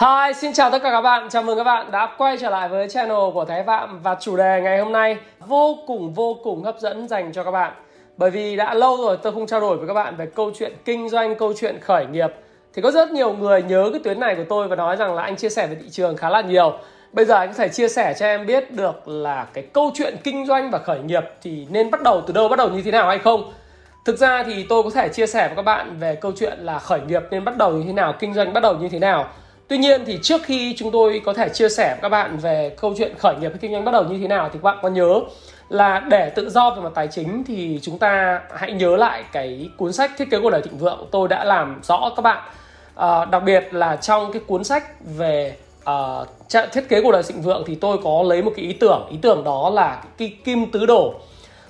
[0.00, 1.28] Hi, xin chào tất cả các bạn.
[1.30, 4.36] Chào mừng các bạn đã quay trở lại với channel của Thái Phạm và chủ
[4.36, 7.72] đề ngày hôm nay vô cùng vô cùng hấp dẫn dành cho các bạn.
[8.16, 10.72] Bởi vì đã lâu rồi tôi không trao đổi với các bạn về câu chuyện
[10.84, 12.28] kinh doanh, câu chuyện khởi nghiệp.
[12.74, 15.22] Thì có rất nhiều người nhớ cái tuyến này của tôi và nói rằng là
[15.22, 16.78] anh chia sẻ về thị trường khá là nhiều.
[17.12, 20.16] Bây giờ anh có thể chia sẻ cho em biết được là cái câu chuyện
[20.24, 22.90] kinh doanh và khởi nghiệp thì nên bắt đầu từ đâu, bắt đầu như thế
[22.90, 23.52] nào hay không.
[24.04, 26.78] Thực ra thì tôi có thể chia sẻ với các bạn về câu chuyện là
[26.78, 29.28] khởi nghiệp nên bắt đầu như thế nào, kinh doanh bắt đầu như thế nào
[29.70, 32.74] Tuy nhiên thì trước khi chúng tôi có thể chia sẻ với các bạn về
[32.80, 34.78] câu chuyện khởi nghiệp hay kinh doanh bắt đầu như thế nào thì các bạn
[34.82, 35.20] có nhớ
[35.68, 39.68] là để tự do về mặt tài chính thì chúng ta hãy nhớ lại cái
[39.76, 42.38] cuốn sách thiết kế cuộc đời thịnh vượng tôi đã làm rõ các bạn.
[42.94, 44.84] À, đặc biệt là trong cái cuốn sách
[45.16, 45.56] về
[45.90, 46.28] uh,
[46.72, 49.18] thiết kế cuộc đời thịnh vượng thì tôi có lấy một cái ý tưởng ý
[49.22, 51.14] tưởng đó là cái kim tứ đổ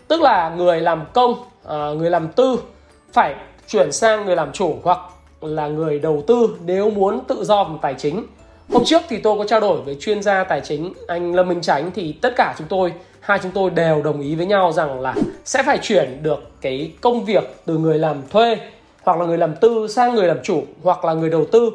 [0.09, 2.61] tức là người làm công uh, người làm tư
[3.13, 3.35] phải
[3.69, 4.99] chuyển sang người làm chủ hoặc
[5.41, 8.27] là người đầu tư nếu muốn tự do về tài chính.
[8.73, 11.61] Hôm trước thì tôi có trao đổi với chuyên gia tài chính anh lâm minh
[11.61, 15.01] chánh, thì tất cả chúng tôi, hai chúng tôi đều đồng ý với nhau rằng
[15.01, 18.57] là sẽ phải chuyển được cái công việc từ người làm thuê
[19.03, 21.71] hoặc là người làm tư sang người làm chủ hoặc là người đầu tư.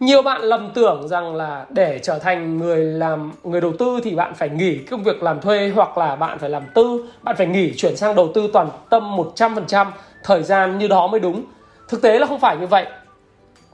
[0.00, 4.14] Nhiều bạn lầm tưởng rằng là để trở thành người làm, người đầu tư thì
[4.14, 7.46] bạn phải nghỉ công việc làm thuê hoặc là bạn phải làm tư, bạn phải
[7.46, 9.86] nghỉ chuyển sang đầu tư toàn tâm 100%
[10.24, 11.44] thời gian như đó mới đúng.
[11.88, 12.86] Thực tế là không phải như vậy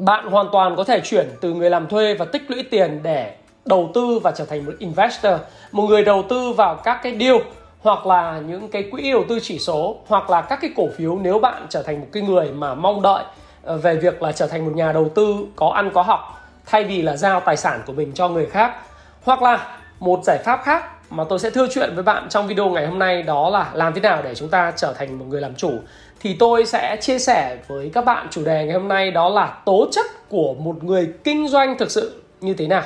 [0.01, 3.35] bạn hoàn toàn có thể chuyển từ người làm thuê và tích lũy tiền để
[3.65, 5.35] đầu tư và trở thành một investor.
[5.73, 7.37] Một người đầu tư vào các cái deal,
[7.81, 11.19] hoặc là những cái quỹ đầu tư chỉ số, hoặc là các cái cổ phiếu
[11.23, 13.25] nếu bạn trở thành một cái người mà mong đợi
[13.63, 16.85] ờ, về việc là trở thành một nhà đầu tư có ăn có học, thay
[16.85, 18.75] vì là giao tài sản của mình cho người khác.
[19.23, 22.71] Hoặc là một giải pháp khác mà tôi sẽ thưa chuyện với bạn trong video
[22.71, 25.41] ngày hôm nay, đó là làm thế nào để chúng ta trở thành một người
[25.41, 25.73] làm chủ
[26.21, 29.59] thì tôi sẽ chia sẻ với các bạn chủ đề ngày hôm nay đó là
[29.65, 32.83] tố chất của một người kinh doanh thực sự như thế nào.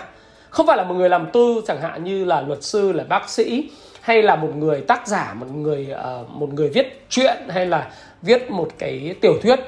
[0.51, 3.29] Không phải là một người làm tư chẳng hạn như là luật sư là bác
[3.29, 5.89] sĩ hay là một người tác giả một người
[6.23, 7.91] uh, một người viết truyện hay là
[8.23, 9.61] viết một cái tiểu thuyết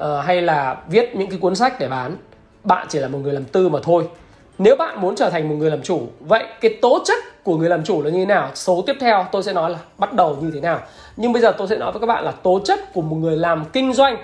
[0.00, 2.16] uh, hay là viết những cái cuốn sách để bán.
[2.64, 4.04] Bạn chỉ là một người làm tư mà thôi
[4.58, 7.68] nếu bạn muốn trở thành một người làm chủ vậy cái tố chất của người
[7.68, 8.50] làm chủ là như thế nào?
[8.54, 10.80] Số tiếp theo tôi sẽ nói là bắt đầu như thế nào.
[11.16, 13.36] Nhưng bây giờ tôi sẽ nói với các bạn là tố chất của một người
[13.36, 14.16] làm kinh doanh.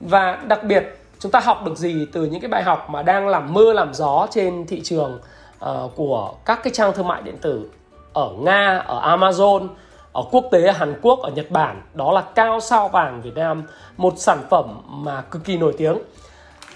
[0.00, 3.28] Và đặc biệt chúng ta học được gì từ những cái bài học mà đang
[3.28, 5.20] làm mưa làm gió trên thị trường
[5.64, 7.70] uh, của các cái trang thương mại điện tử
[8.12, 9.68] ở nga ở amazon
[10.12, 11.82] ở quốc tế ở Hàn Quốc ở Nhật Bản?
[11.94, 13.62] Đó là cao sao vàng Việt Nam
[13.96, 15.98] một sản phẩm mà cực kỳ nổi tiếng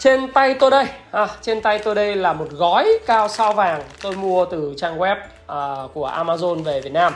[0.07, 0.87] trên tay tôi đây.
[1.11, 4.99] À, trên tay tôi đây là một gói cao sao vàng tôi mua từ trang
[4.99, 7.13] web uh, của Amazon về Việt Nam.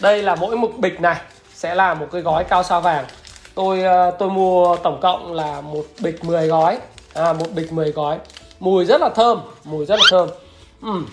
[0.00, 1.16] Đây là mỗi một bịch này
[1.54, 3.04] sẽ là một cái gói cao sao vàng.
[3.54, 6.78] Tôi uh, tôi mua tổng cộng là một bịch 10 gói.
[7.14, 8.18] À, một bịch 10 gói.
[8.60, 10.28] Mùi rất là thơm mùi rất là thơm.
[10.86, 11.06] Uhm,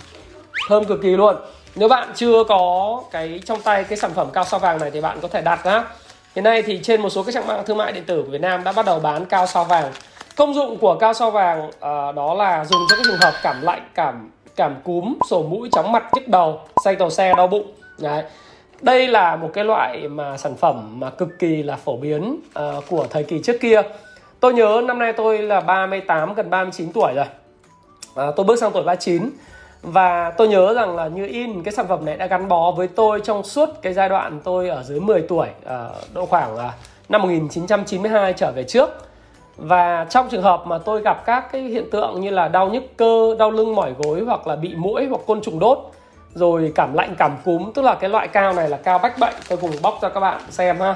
[0.70, 1.36] thơm cực kỳ luôn.
[1.76, 5.02] Nếu bạn chưa có cái trong tay cái sản phẩm cao sao vàng này thì
[5.02, 5.84] bạn có thể đặt nhá.
[6.36, 8.42] Hiện nay thì trên một số các trang mạng thương mại điện tử của Việt
[8.42, 9.92] Nam đã bắt đầu bán cao sao vàng
[10.40, 13.62] công dụng của cao sao vàng uh, đó là dùng cho các trường hợp cảm
[13.62, 17.72] lạnh cảm cảm cúm sổ mũi chóng mặt nhức đầu say tàu xe đau bụng.
[17.98, 18.24] Đấy.
[18.82, 22.84] đây là một cái loại mà sản phẩm mà cực kỳ là phổ biến uh,
[22.90, 23.82] của thời kỳ trước kia.
[24.40, 27.26] Tôi nhớ năm nay tôi là 38 gần 39 tuổi rồi.
[28.30, 29.30] Uh, tôi bước sang tuổi 39
[29.82, 32.88] và tôi nhớ rằng là như in cái sản phẩm này đã gắn bó với
[32.88, 35.72] tôi trong suốt cái giai đoạn tôi ở dưới 10 tuổi uh,
[36.14, 36.62] độ khoảng uh,
[37.10, 39.09] năm 1992 trở về trước
[39.62, 42.84] và trong trường hợp mà tôi gặp các cái hiện tượng như là đau nhức
[42.98, 45.92] cơ đau lưng mỏi gối hoặc là bị mũi hoặc côn trùng đốt
[46.34, 49.34] rồi cảm lạnh cảm cúm tức là cái loại cao này là cao bách bệnh
[49.50, 50.96] tôi cùng bóc cho các bạn xem ha.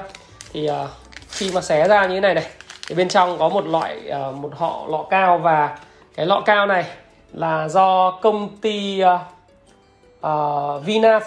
[0.54, 0.89] Thì uh,
[1.30, 2.45] khi mà xé ra như thế này này
[2.88, 5.77] thì bên trong có một loại uh, một họ lọ cao và
[6.16, 6.86] cái lọ cao này
[7.33, 9.19] là do công ty uh,
[10.27, 11.19] uh, Vina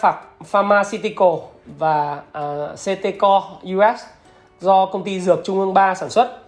[0.44, 1.34] Pharmaceutical
[1.78, 4.00] và uh, CTCO US
[4.60, 6.45] do công ty dược Trung ương 3 sản xuất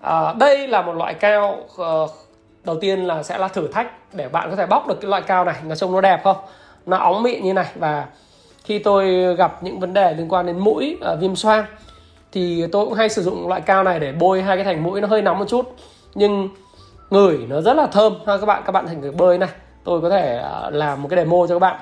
[0.00, 2.08] à, đây là một loại cao uh, ờ,
[2.64, 5.22] đầu tiên là sẽ là thử thách để bạn có thể bóc được cái loại
[5.22, 6.36] cao này nó trông nó đẹp không?
[6.86, 8.06] Nó óng mịn như này và
[8.64, 11.64] khi tôi gặp những vấn đề liên quan đến mũi uh, viêm xoang
[12.32, 15.00] thì tôi cũng hay sử dụng loại cao này để bôi hai cái thành mũi
[15.00, 15.74] nó hơi nóng một chút
[16.14, 16.48] nhưng
[17.10, 18.14] ngửi nó rất là thơm.
[18.26, 19.48] Ha các bạn các bạn thành người bơi này.
[19.84, 21.80] Tôi có thể ờ, làm một cái demo cho các bạn.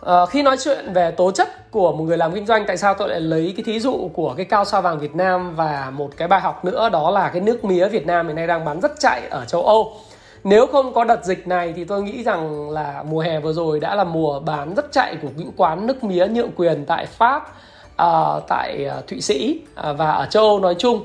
[0.00, 2.94] À, khi nói chuyện về tố chất của một người làm kinh doanh tại sao
[2.94, 6.10] tôi lại lấy cái thí dụ của cái cao sao vàng Việt Nam và một
[6.16, 8.80] cái bài học nữa đó là cái nước mía Việt Nam hiện nay đang bán
[8.80, 9.96] rất chạy ở châu Âu
[10.44, 13.80] nếu không có đợt dịch này thì tôi nghĩ rằng là mùa hè vừa rồi
[13.80, 17.54] đã là mùa bán rất chạy của những quán nước mía nhượng quyền tại Pháp,
[18.02, 19.60] uh, tại ờ, Thụy Sĩ
[19.90, 21.04] uh, và ở châu Âu nói chung.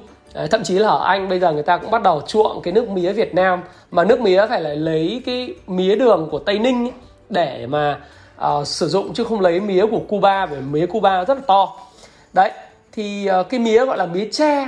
[0.51, 2.89] Thậm chí là ở Anh bây giờ người ta cũng bắt đầu chuộng cái nước
[2.89, 6.85] mía Việt Nam mà nước mía phải là lấy cái mía đường của Tây Ninh
[6.85, 6.93] ấy,
[7.29, 7.99] để mà
[8.45, 11.73] uh, sử dụng chứ không lấy mía của Cuba bởi mía Cuba rất là to.
[12.33, 12.51] Đấy
[12.91, 14.67] thì uh, cái mía gọi là mía tre,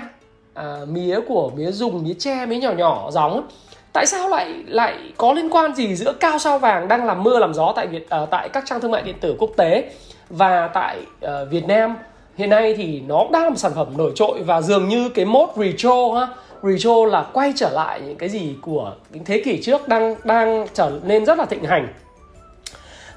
[0.60, 3.48] uh, mía của mía dùng mía tre mía nhỏ nhỏ giống
[3.94, 7.40] tại sao lại lại có liên quan gì giữa cao sao vàng đang làm mưa
[7.40, 9.92] làm gió tại Việt uh, tại các trang thương mại điện tử quốc tế
[10.30, 11.98] và tại uh, Việt Nam
[12.36, 15.26] hiện nay thì nó đang là một sản phẩm nổi trội và dường như cái
[15.26, 16.28] mốt retro ha
[16.64, 20.68] retro là quay trở lại những cái gì của những thế kỷ trước đang đang
[20.74, 21.88] trở nên rất là thịnh hành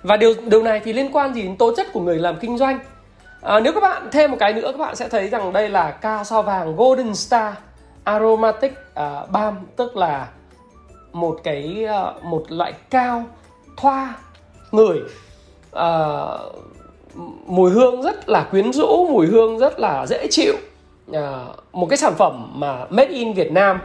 [0.05, 2.59] và điều điều này thì liên quan gì đến tố chất của người làm kinh
[2.59, 2.79] doanh?
[3.43, 5.91] À, nếu các bạn thêm một cái nữa các bạn sẽ thấy rằng đây là
[5.91, 7.55] cao sao vàng golden star
[8.05, 10.29] aromatic uh, balm tức là
[11.13, 11.87] một cái
[12.17, 13.25] uh, một loại cao
[13.77, 14.15] thoa
[14.73, 15.09] ngửi uh,
[15.73, 15.89] à,
[17.47, 20.55] mùi hương rất là quyến rũ mùi hương rất là dễ chịu.
[21.11, 21.17] Uh,
[21.73, 23.81] một cái sản phẩm mà made in Việt Nam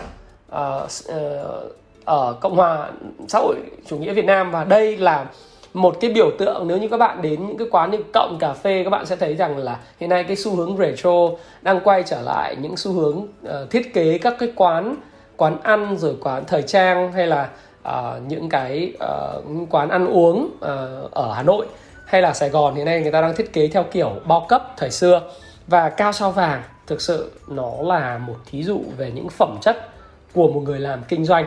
[0.52, 1.74] uh, uh,
[2.06, 2.90] ở Cộng hòa
[3.28, 3.56] xã hội
[3.86, 4.52] chủ nghĩa Việt Nam.
[4.52, 5.26] Và đây là
[5.74, 8.54] một cái biểu tượng nếu như các bạn đến những cái quán như cộng cà
[8.54, 11.30] phê các bạn sẽ thấy rằng là hiện nay cái xu hướng retro
[11.62, 14.96] đang quay trở lại những xu hướng uh, thiết kế các cái quán
[15.38, 17.50] quán ăn rồi quán thời trang hay là
[17.88, 17.92] uh,
[18.28, 21.66] những cái uh, quán ăn uống uh, ở Hà Nội
[22.06, 24.74] hay là Sài Gòn hiện nay người ta đang thiết kế theo kiểu bao cấp
[24.78, 25.22] thời xưa.
[25.68, 29.90] Và cao sao vàng thực sự nó là một thí dụ về những phẩm chất
[30.34, 31.46] của một người làm kinh doanh.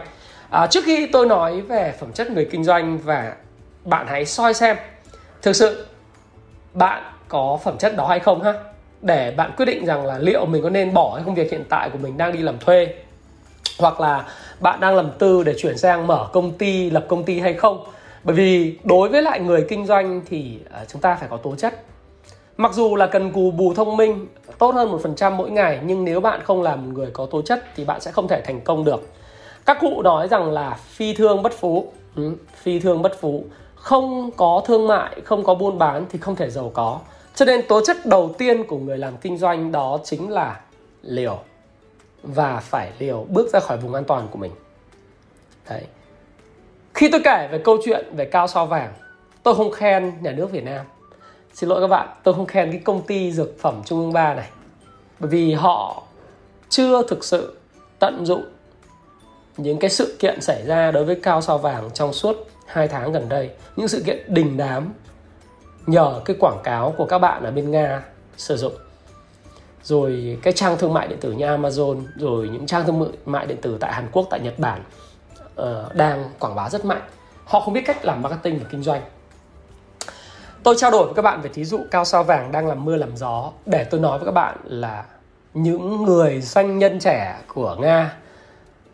[0.50, 3.34] À, trước khi tôi nói về phẩm chất người kinh doanh và
[3.84, 4.76] bạn hãy soi xem
[5.42, 5.86] thực sự
[6.74, 8.52] bạn có phẩm chất đó hay không ha?
[9.02, 11.64] Để bạn quyết định rằng là liệu mình có nên bỏ cái công việc hiện
[11.68, 12.94] tại của mình đang đi làm thuê
[13.78, 14.24] hoặc là
[14.60, 17.84] bạn đang làm tư để chuyển sang mở công ty lập công ty hay không.
[18.24, 21.54] Bởi vì đối với lại người kinh doanh thì à, chúng ta phải có tố
[21.56, 21.74] chất.
[22.56, 24.26] Mặc dù là cần cù bù thông minh
[24.58, 27.26] tốt hơn một phần trăm mỗi ngày nhưng nếu bạn không làm một người có
[27.26, 29.08] tố chất thì bạn sẽ không thể thành công được.
[29.66, 31.92] Các cụ nói rằng là phi thương bất phú.
[32.16, 32.32] Ừ,
[32.62, 33.44] phi thương bất phú
[33.82, 37.00] không có thương mại, không có buôn bán thì không thể giàu có.
[37.34, 40.60] Cho nên tố chất đầu tiên của người làm kinh doanh đó chính là
[41.02, 41.38] liều.
[42.22, 44.52] Và phải liều bước ra khỏi vùng an toàn của mình.
[45.68, 45.82] Đấy.
[46.94, 48.92] Khi tôi kể về câu chuyện về cao so vàng,
[49.42, 50.86] tôi không khen nhà nước Việt Nam.
[51.54, 54.34] Xin lỗi các bạn, tôi không khen cái công ty dược phẩm Trung ương 3
[54.34, 54.48] này.
[55.18, 56.02] Bởi vì họ
[56.68, 57.56] chưa thực sự
[57.98, 58.44] tận dụng
[59.56, 63.12] những cái sự kiện xảy ra đối với cao so vàng trong suốt hai tháng
[63.12, 64.92] gần đây những sự kiện đình đám
[65.86, 68.02] nhờ cái quảng cáo của các bạn ở bên Nga
[68.36, 68.72] sử dụng.
[69.82, 73.58] Rồi cái trang thương mại điện tử như Amazon rồi những trang thương mại điện
[73.62, 74.82] tử tại Hàn Quốc tại Nhật Bản
[75.60, 77.02] uh, đang quảng bá rất mạnh.
[77.44, 79.02] Họ không biết cách làm marketing và kinh doanh.
[80.62, 82.96] Tôi trao đổi với các bạn về thí dụ cao sao vàng đang làm mưa
[82.96, 85.04] làm gió để tôi nói với các bạn là
[85.54, 88.16] những người doanh nhân trẻ của Nga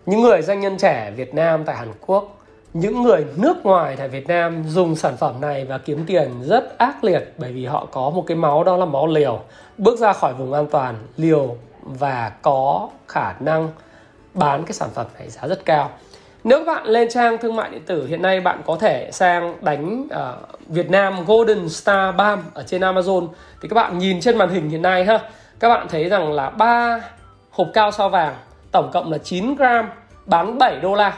[0.07, 2.38] những người doanh nhân trẻ Việt Nam tại Hàn Quốc
[2.73, 6.79] những người nước ngoài tại Việt Nam dùng sản phẩm này và kiếm tiền rất
[6.79, 9.41] ác liệt bởi vì họ có một cái máu đó là máu liều
[9.79, 13.69] bước ra khỏi vùng an toàn liều và có khả năng
[14.35, 15.91] bán cái sản phẩm này giá rất cao.
[16.45, 20.03] Nếu bạn lên trang thương mại điện tử hiện nay bạn có thể sang đánh
[20.03, 23.29] uh, Việt Nam Golden Star Balm ở trên Amazon.
[23.63, 25.21] Thì các bạn nhìn trên màn hình hiện nay ha
[25.61, 27.01] các bạn thấy rằng là ba
[27.51, 28.35] hộp cao sao vàng
[28.73, 29.89] tổng cộng là 9 gram
[30.27, 31.17] bán 7 đô la.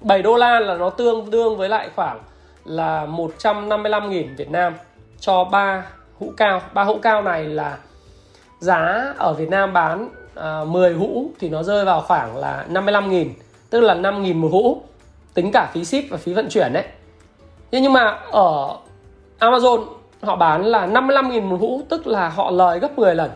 [0.00, 2.20] 7 đô la là nó tương đương với lại khoảng
[2.64, 4.74] là 155.000 Việt Nam
[5.20, 5.86] cho ba
[6.18, 6.60] hũ cao.
[6.74, 7.78] Ba hũ cao này là
[8.58, 13.26] giá ở Việt Nam bán à, 10 hũ thì nó rơi vào khoảng là 55.000
[13.70, 14.82] tức là 5.000 một hũ
[15.34, 16.84] tính cả phí ship và phí vận chuyển đấy.
[17.72, 18.76] thế nhưng mà ở
[19.38, 19.84] Amazon
[20.22, 23.30] họ bán là 55.000 một hũ tức là họ lời gấp 10 lần.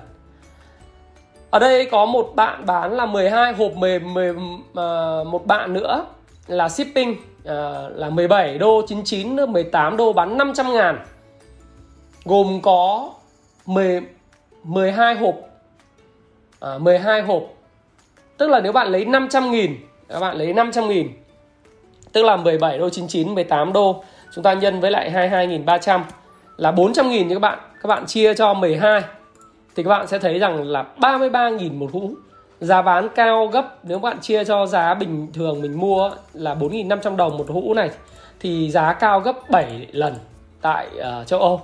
[1.51, 6.07] Ở đây có một bạn bán là 12 hộp mềm mềm, uh, một bạn nữa
[6.47, 7.49] là shipping uh,
[7.95, 11.05] là 17 đô 99 18 đô bán 500 ngàn.
[12.25, 13.11] Gồm có
[13.67, 14.01] 10,
[14.65, 15.35] 12 hộp
[16.61, 17.43] à, 12 hộp.
[18.37, 19.77] Tức là nếu bạn lấy 500 nghìn
[20.09, 21.09] các bạn lấy 500 nghìn
[22.13, 26.01] tức là 17 đô 99 18 đô chúng ta nhân với lại 22.300
[26.57, 27.59] là 400 nghìn như các bạn.
[27.83, 29.03] Các bạn chia cho 12
[29.77, 32.11] thì các bạn sẽ thấy rằng là 33.000 một hũ
[32.61, 37.17] giá bán cao gấp nếu bạn chia cho giá bình thường mình mua là 4.500
[37.17, 37.91] đồng một hũ này
[38.41, 40.15] thì giá cao gấp 7 lần
[40.61, 41.61] tại uh, châu Âu.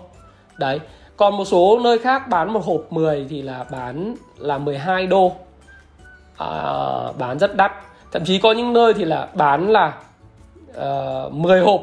[0.59, 0.81] Đấy
[1.17, 5.33] còn một số nơi khác bán một hộp 10 thì là bán là 12 đô.
[6.39, 6.53] À,
[7.19, 7.73] bán rất đắt.
[8.13, 9.95] Thậm chí có những nơi thì là bán là
[10.75, 11.81] ờ, uh, 10 hộp.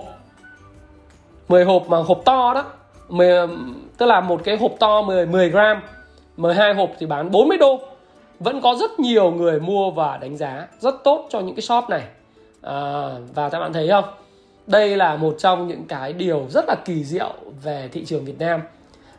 [1.48, 2.64] 10 hộp mà hộp to đó.
[3.10, 3.48] 10,
[3.98, 5.82] tức là một cái hộp to 10 10 gram.
[6.38, 7.80] 12 hộp thì bán 40 đô
[8.40, 11.90] vẫn có rất nhiều người mua và đánh giá rất tốt cho những cái shop
[11.90, 12.04] này.
[12.62, 14.06] À, và các bạn thấy không?
[14.68, 18.40] Đây là một trong những cái điều rất là kỳ diệu về thị trường Việt
[18.40, 18.62] Nam.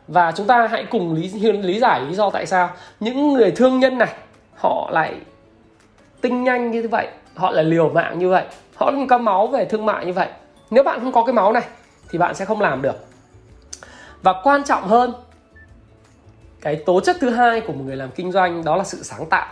[0.07, 3.79] Và chúng ta hãy cùng lý lý giải lý do tại sao những người thương
[3.79, 4.13] nhân này
[4.55, 5.15] họ lại
[6.21, 8.45] tinh nhanh như vậy họ lại liều mạng như vậy
[8.75, 10.27] họ có máu về thương mại như vậy.
[10.69, 11.63] Nếu bạn không có cái máu này
[12.09, 12.95] thì bạn sẽ không làm được.
[14.21, 15.13] Và quan trọng hơn
[16.61, 19.25] cái tố chất thứ hai của một người làm kinh doanh đó là sự sáng
[19.25, 19.47] tạo.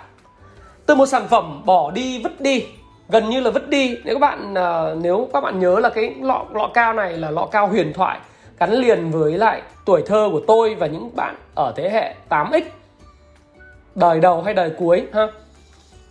[0.85, 2.65] Từ một sản phẩm bỏ đi, vứt đi,
[3.09, 3.97] gần như là vứt đi.
[4.05, 7.31] Nếu các bạn à, nếu các bạn nhớ là cái lọ lọ cao này là
[7.31, 8.19] lọ cao huyền thoại,
[8.59, 12.61] gắn liền với lại tuổi thơ của tôi và những bạn ở thế hệ 8x
[13.95, 15.27] đời đầu hay đời cuối, ha?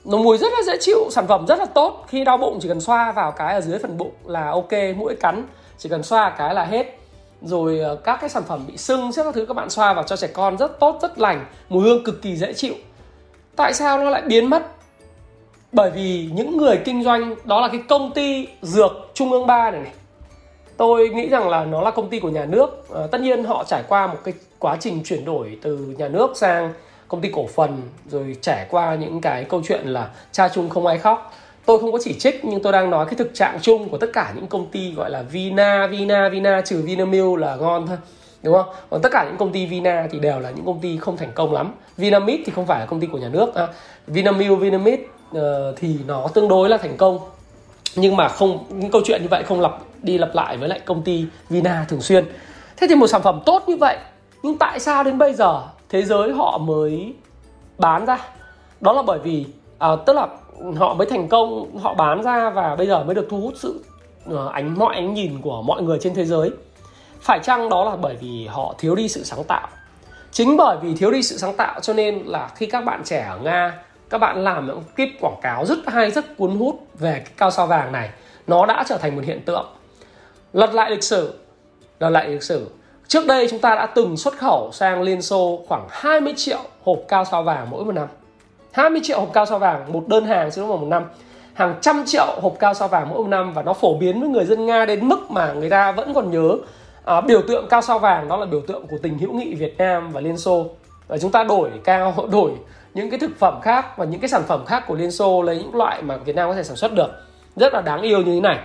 [0.04, 2.04] Nó mùi rất là dễ chịu, sản phẩm rất là tốt.
[2.08, 5.16] Khi đau bụng chỉ cần xoa vào cái ở dưới phần bụng là ok, mũi
[5.16, 5.46] cắn
[5.78, 6.98] chỉ cần xoa cái là hết
[7.42, 10.16] rồi ờ, các cái sản phẩm bị sưng các thứ các bạn xoa vào cho
[10.16, 12.74] trẻ con rất tốt rất lành mùi hương cực kỳ dễ chịu.
[13.56, 14.62] Tại sao nó lại biến mất?
[15.72, 19.70] Bởi vì những người kinh doanh đó là cái công ty dược trung ương ba
[19.70, 19.92] này này.
[20.76, 22.94] Tôi nghĩ rằng là nó là công ty của nhà nước.
[22.94, 26.36] À, tất nhiên họ trải qua một cái quá trình chuyển đổi từ nhà nước
[26.36, 26.72] sang
[27.08, 30.86] công ty cổ phần rồi trải qua những cái câu chuyện là cha chung không
[30.86, 31.32] ai khóc
[31.66, 34.10] tôi không có chỉ trích nhưng tôi đang nói cái thực trạng chung của tất
[34.12, 37.96] cả những công ty gọi là Vina, Vina, Vina trừ Vinamilk là ngon thôi
[38.42, 38.66] đúng không?
[38.90, 41.32] Còn tất cả những công ty Vina thì đều là những công ty không thành
[41.34, 41.72] công lắm.
[41.96, 43.54] Vinamilk thì không phải là công ty của nhà nước.
[43.54, 43.66] À,
[44.06, 45.40] Vinamilk, Vinamilk uh,
[45.76, 47.18] thì nó tương đối là thành công
[47.96, 50.80] nhưng mà không những câu chuyện như vậy không lặp đi lặp lại với lại
[50.84, 52.24] công ty Vina thường xuyên.
[52.76, 53.96] Thế thì một sản phẩm tốt như vậy
[54.42, 57.14] nhưng tại sao đến bây giờ thế giới họ mới
[57.78, 58.18] bán ra?
[58.80, 59.46] Đó là bởi vì
[59.78, 60.28] à, tức là
[60.76, 63.84] họ mới thành công, họ bán ra và bây giờ mới được thu hút sự
[64.30, 66.50] ờ, ánh, mọi ánh nhìn của mọi người trên thế giới.
[67.20, 69.68] Phải chăng đó là bởi vì họ thiếu đi sự sáng tạo?
[70.32, 73.26] Chính bởi vì thiếu đi sự sáng tạo cho nên là khi các bạn trẻ
[73.28, 73.78] ở nga,
[74.10, 77.50] các bạn làm những clip quảng cáo rất hay, rất cuốn hút về cái cao
[77.50, 78.10] sao vàng này,
[78.46, 79.66] nó đã trở thành một hiện tượng.
[80.52, 81.38] Lật lại lịch sử,
[82.00, 82.70] lật lại lịch sử.
[83.08, 86.98] Trước đây chúng ta đã từng xuất khẩu sang liên xô khoảng 20 triệu hộp
[87.08, 88.08] cao sao vàng mỗi một năm.
[88.76, 91.04] 20 triệu hộp cao sao vàng một đơn hàng chứ không một năm.
[91.54, 94.28] Hàng trăm triệu hộp cao sao vàng mỗi một năm và nó phổ biến với
[94.28, 96.56] người dân nga đến mức mà người ta vẫn còn nhớ
[97.04, 99.78] à, biểu tượng cao sao vàng đó là biểu tượng của tình hữu nghị Việt
[99.78, 100.66] Nam và Liên Xô.
[101.08, 102.50] Và chúng ta đổi cao đổi
[102.94, 105.56] những cái thực phẩm khác và những cái sản phẩm khác của Liên Xô lấy
[105.56, 107.10] những loại mà Việt Nam có thể sản xuất được.
[107.56, 108.58] Rất là đáng yêu như thế này.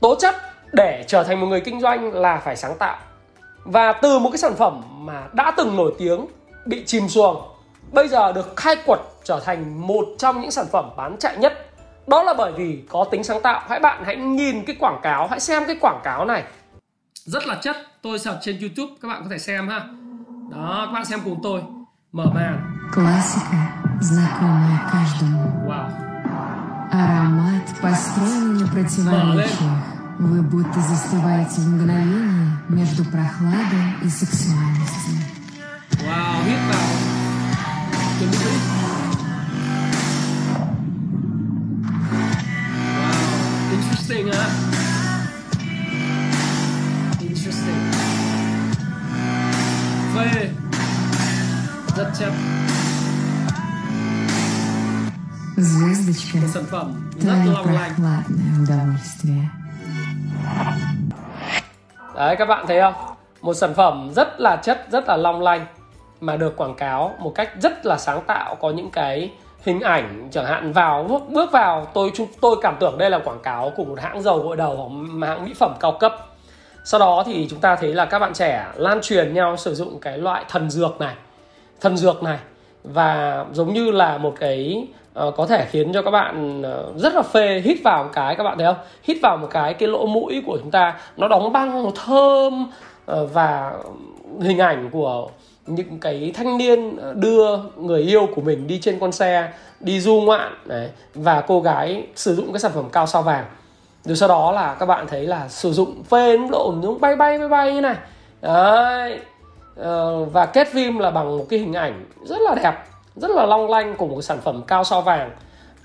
[0.00, 0.34] Tố chất
[0.72, 2.96] để trở thành một người kinh doanh là phải sáng tạo.
[3.64, 6.26] Và từ một cái sản phẩm mà đã từng nổi tiếng
[6.66, 7.53] bị chìm xuồng
[7.93, 11.53] bây giờ được khai quật trở thành một trong những sản phẩm bán chạy nhất
[12.07, 15.27] đó là bởi vì có tính sáng tạo hãy bạn hãy nhìn cái quảng cáo
[15.27, 16.43] hãy xem cái quảng cáo này
[17.13, 19.79] rất là chất tôi search trên youtube các bạn có thể xem ha
[20.51, 21.61] đó các bạn xem cùng tôi
[22.11, 23.61] mở màn Классика,
[24.01, 25.69] знакомая каждому.
[25.69, 25.89] wow.
[26.91, 29.83] Аромат построен на противоречиях.
[30.17, 34.82] Вы будто застываете в мгновение между прохладой и сексуальностью.
[44.13, 44.49] interesting huh
[47.21, 47.91] interesting
[50.15, 50.49] phê
[51.97, 52.33] rất chất
[55.57, 59.49] Звездочка, một sản phẩm rất твое long lanh прохладное удовольствие.
[62.15, 62.93] đấy các bạn thấy không
[63.41, 65.65] một sản phẩm rất là chất rất là long lanh
[66.21, 69.31] mà được quảng cáo một cách rất là sáng tạo có những cái
[69.64, 73.40] hình ảnh chẳng hạn vào bước, bước vào tôi tôi cảm tưởng đây là quảng
[73.42, 76.16] cáo của một hãng dầu gội đầu hoặc hãng mỹ phẩm cao cấp.
[76.84, 80.00] Sau đó thì chúng ta thấy là các bạn trẻ lan truyền nhau sử dụng
[80.00, 81.14] cái loại thần dược này
[81.80, 82.38] thần dược này.
[82.84, 84.86] Và giống như là một cái
[85.26, 88.36] uh, có thể khiến cho các bạn uh, rất là phê hít vào một cái
[88.36, 88.84] các bạn thấy không?
[89.02, 92.66] Hít vào một cái cái lỗ mũi của chúng ta nó đóng băng nó thơm
[93.12, 93.72] uh, và
[94.40, 95.28] hình ảnh của
[95.66, 100.00] những cái thanh niên ờ, đưa người yêu của mình đi trên con xe đi
[100.00, 103.44] du ngoạn đấy, và cô gái sử dụng cái sản phẩm cao sao vàng.
[104.04, 107.38] Rồi sau đó là các bạn thấy là sử dụng phê độ nó bay bay
[107.38, 107.96] bay bay như này.
[108.42, 109.20] Đấy
[109.76, 112.74] ờ, và kết phim là bằng một cái hình ảnh rất là đẹp
[113.16, 115.30] rất là long lanh của một sản phẩm cao sao vàng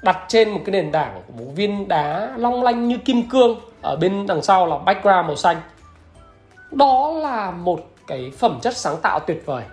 [0.01, 3.59] đặt trên một cái nền tảng của một viên đá long lanh như kim cương
[3.81, 5.57] ở bên đằng sau là background màu xanh.
[6.71, 7.79] Đó là một
[8.09, 9.63] cái phẩm chất sáng tạo tuyệt vời.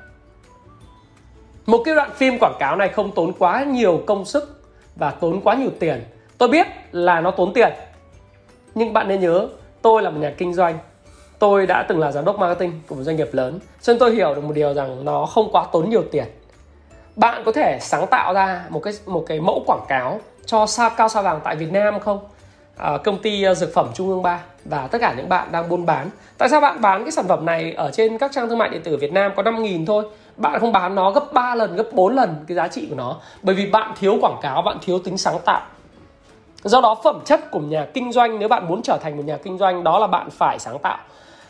[1.67, 4.63] Một cái đoạn phim quảng cáo này không tốn quá nhiều công sức
[4.97, 6.05] và tốn quá nhiều tiền.
[6.39, 7.73] Tôi biết là nó tốn tiền,
[8.75, 9.49] nhưng bạn nên nhớ,
[9.83, 10.79] tôi là một nhà kinh doanh.
[11.39, 14.15] Tôi đã từng là giám đốc marketing của một doanh nghiệp lớn, cho nên tôi
[14.15, 16.25] hiểu được một điều rằng nó không quá tốn nhiều tiền.
[17.17, 20.91] Bạn có thể sáng tạo ra một cái một cái mẫu quảng cáo cho sao,
[20.97, 22.19] cao sao vàng tại Việt Nam không?
[22.77, 25.69] Ờ, công ty ờ, dược phẩm Trung ương 3 và tất cả những bạn đang
[25.69, 26.11] buôn bán.
[26.39, 28.83] Tại sao bạn bán cái sản phẩm này ở trên các trang thương mại điện
[28.83, 30.05] tử Việt Nam có 5.000 thôi?
[30.37, 33.17] Bạn không bán nó gấp 3 lần, gấp 4 lần cái giá trị của nó.
[33.43, 35.61] Bởi vì bạn thiếu quảng cáo, bạn thiếu tính sáng tạo.
[36.65, 39.37] Do đó, phẩm chất của nhà kinh doanh, nếu bạn muốn trở thành một nhà
[39.37, 40.99] kinh doanh, đó là bạn phải sáng tạo.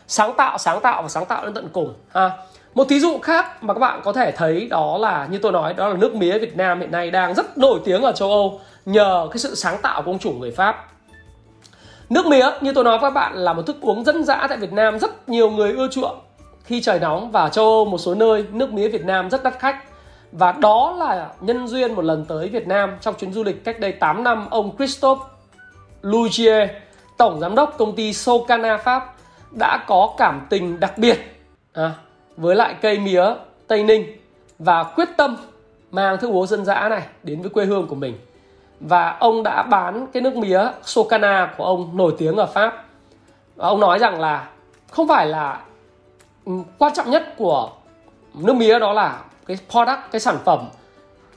[0.07, 2.31] Sáng tạo sáng tạo và sáng tạo đến tận cùng, ha.
[2.75, 5.75] Một thí dụ khác mà các bạn có thể thấy đó là, như tôi nói,
[5.75, 8.61] đó là nước mía Việt Nam hiện nay đang rất nổi tiếng ở châu Âu
[8.87, 10.96] nhờ cái sự sáng tạo của ông chủ người Pháp
[12.11, 14.59] nước mía như tôi nói với các bạn là một thức uống dân dã tại
[14.59, 16.19] Việt Nam rất nhiều người ưa chuộng
[16.65, 17.31] khi trời nóng.
[17.31, 19.85] Và châu Âu một số nơi nước mía Việt Nam rất đắt khách.
[20.33, 23.81] Và đó là nhân duyên một lần tới Việt Nam trong chuyến du lịch cách
[23.81, 24.47] đây 8 năm.
[24.51, 25.25] Ông Christophe
[26.03, 26.71] Lugier,
[27.17, 29.15] tổng giám đốc công ty Socana Pháp
[29.51, 31.19] đã có cảm tình đặc biệt
[31.73, 31.93] à,
[32.37, 33.25] với lại cây mía
[33.67, 34.07] Tây Ninh.
[34.59, 35.37] Và quyết tâm
[35.91, 38.15] mang thức uống dân dã này đến với quê hương của mình
[38.81, 42.85] và ông đã bán cái nước mía Socana của ông nổi tiếng ở Pháp.
[43.57, 44.49] Và ông nói rằng là
[44.91, 45.61] không phải là
[46.45, 47.71] ừ, quan trọng nhất của
[48.35, 50.69] nước mía đó là cái product, cái sản phẩm.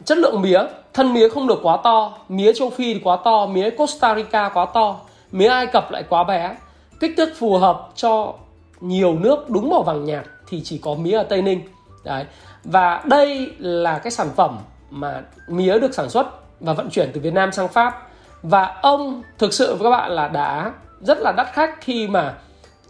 [0.06, 0.60] Chất lượng mía,
[0.94, 4.50] thân mía không được quá to, mía châu phi thì quá to, mía costa rica
[4.50, 4.96] quá to,
[5.32, 6.56] mía ai cập lại quá bé.
[7.00, 8.34] Kích thước phù hợp cho
[8.80, 11.62] nhiều nước đúng màu vàng nhạt thì chỉ có mía ở tây ninh.
[12.04, 12.26] Đấy.
[12.64, 14.58] Và đây là cái sản phẩm
[14.90, 18.08] mà mía được sản xuất và vận chuyển từ Việt Nam sang Pháp
[18.44, 22.34] và ông thực sự với các bạn là đã rất là đắt khách khi mà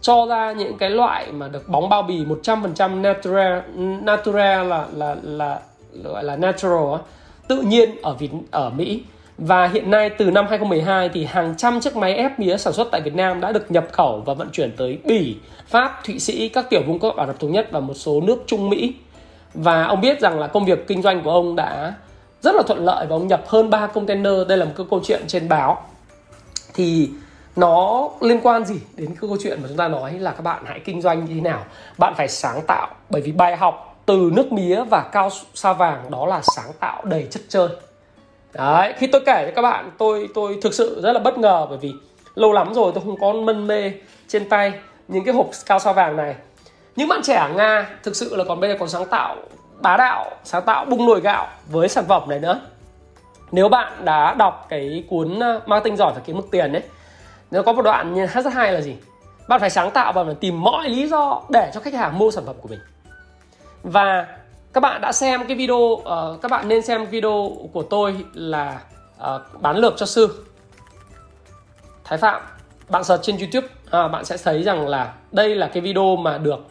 [0.00, 3.60] cho ra những cái loại mà được bóng bao bì 100% natural
[4.02, 5.60] natural là là là
[6.02, 7.00] gọi là natural
[7.48, 9.02] tự nhiên ở Việt ở Mỹ
[9.40, 12.88] và hiện nay từ năm 2012 thì hàng trăm chiếc máy ép mía sản xuất
[12.92, 16.48] tại Việt Nam đã được nhập khẩu và vận chuyển tới Bỉ, Pháp, Thụy Sĩ,
[16.48, 18.94] các tiểu vương quốc Ả Rập thống nhất và một số nước Trung Mỹ.
[19.54, 21.94] Và ông biết rằng là công việc kinh doanh của ông đã
[22.40, 24.32] rất là thuận lợi và ông nhập hơn 3 container.
[24.48, 25.86] Đây là một cái câu chuyện trên báo.
[26.74, 27.10] Thì
[27.56, 30.62] nó liên quan gì đến cái câu chuyện mà chúng ta nói là các bạn
[30.66, 31.64] hãy kinh doanh như thế nào
[31.98, 36.10] bạn phải sáng tạo, bởi vì bài học từ nước mía và cao sa vàng
[36.10, 37.68] đó là sáng tạo đầy chất chơi
[38.52, 41.66] đấy, khi tôi kể cho các bạn, tôi tôi thực sự rất là bất ngờ,
[41.68, 41.92] bởi vì
[42.34, 43.92] lâu lắm rồi tôi không có mân mê
[44.28, 44.72] trên tay
[45.08, 46.34] những cái hộp cao sa vàng này
[46.96, 49.36] những bạn trẻ ở nga thực sự là còn bây giờ còn sáng tạo
[49.82, 52.60] bá đạo sáng tạo bung nồi gạo với sản phẩm này nữa.
[53.52, 56.82] Nếu bạn đã đọc cái cuốn ờ, marketing giỏi và kiếm được tiền đấy
[57.50, 58.96] nó có một đoạn như rất hay là gì?
[59.48, 62.30] Bạn phải sáng tạo và phải tìm mọi lý do để cho khách hàng mua
[62.30, 62.80] sản phẩm của mình.
[63.82, 64.26] Và
[64.72, 66.02] các bạn đã xem cái video uh,
[66.42, 68.80] các bạn nên xem video của tôi là
[69.18, 70.44] uh, bán lược cho sư.
[72.04, 72.42] Thái Phạm
[72.88, 76.38] bạn search trên YouTube à, bạn sẽ thấy rằng là đây là cái video mà
[76.38, 76.66] được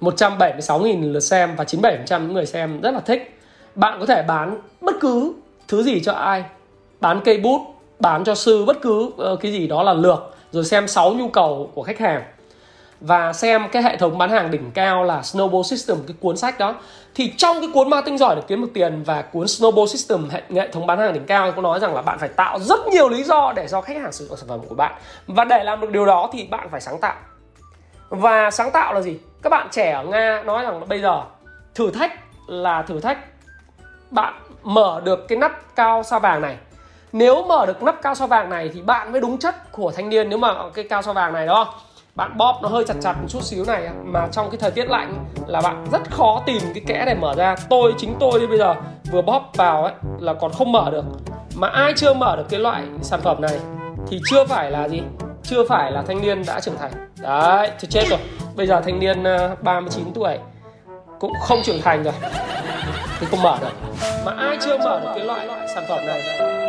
[0.00, 3.38] 176.000 lượt xem và 97% những người xem rất là thích.
[3.74, 5.32] Bạn có thể bán bất cứ
[5.68, 6.44] thứ gì cho ai.
[7.00, 7.60] Bán cây bút,
[8.00, 11.28] bán cho sư bất cứ ờ, cái gì đó là lược rồi xem 6 nhu
[11.28, 12.22] cầu của khách hàng.
[13.00, 16.58] Và xem cái hệ thống bán hàng đỉnh cao là Snowball System cái cuốn sách
[16.58, 16.74] đó.
[17.14, 20.42] Thì trong cái cuốn marketing giỏi để kiếm được tiền và cuốn Snowball System hệ,
[20.50, 23.08] hệ thống bán hàng đỉnh cao có nói rằng là bạn phải tạo rất nhiều
[23.08, 24.92] lý do để cho khách hàng sử dụng sản phẩm của bạn.
[25.26, 27.16] Và để làm được điều đó thì bạn phải sáng tạo.
[28.08, 29.18] Và sáng tạo là gì?
[29.42, 31.22] Các bạn trẻ ở nga nói rằng bây giờ
[31.74, 32.12] thử thách
[32.46, 33.18] là thử thách.
[34.10, 36.56] Bạn mở được cái nắp cao sao vàng này.
[37.12, 40.08] Nếu mở được nắp cao sao vàng này thì bạn mới đúng chất của thanh
[40.08, 41.74] niên nếu mà cái cao sao vàng này đó
[42.14, 44.90] bạn bóp nó hơi chặt chặt một chút xíu này mà trong cái thời tiết
[44.90, 47.56] lạnh là bạn rất khó tìm cái kẽ để mở ra.
[47.70, 48.74] Tôi, chính tôi bây giờ
[49.10, 51.04] vừa bóp vào ấy là còn không mở được.
[51.56, 53.58] Mà ai chưa mở được cái loại sản phẩm này
[54.08, 55.02] thì chưa phải là gì?
[55.42, 58.18] Chưa phải là thanh niên đã trưởng thành đấy thì chết rồi.
[58.56, 60.38] Bây giờ thanh niên ờ, 39 tuổi
[61.20, 62.14] cũng không trưởng thành rồi.
[63.20, 63.72] Thì không mở được.
[64.24, 66.22] Mà ai chưa mở được cái loại sản phẩm này